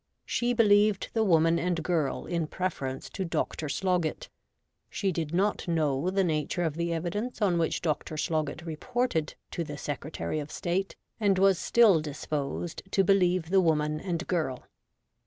She 0.25 0.53
believed 0.53 1.09
the 1.13 1.23
woman 1.23 1.59
and 1.59 1.83
girl 1.83 2.25
in 2.25 2.47
preference 2.47 3.07
to 3.11 3.23
Dr. 3.23 3.69
Sloggett. 3.69 4.29
She 4.89 5.11
did 5.11 5.31
not 5.31 5.67
know 5.67 6.09
the 6.09 6.23
nature 6.23 6.63
of 6.63 6.73
the 6.75 6.91
evidence 6.91 7.39
on 7.39 7.59
which 7.59 7.83
Dr. 7.83 8.17
Sloggett 8.17 8.65
reported 8.65 9.35
to 9.51 9.63
the 9.63 9.77
Secretary 9.77 10.39
of 10.39 10.51
State, 10.51 10.95
and 11.19 11.37
was 11.37 11.59
still 11.59 12.01
disposed 12.01 12.81
to 12.89 13.03
believe 13.03 13.51
the 13.51 13.61
woman 13.61 13.99
and 13.99 14.25
girl. 14.25 14.65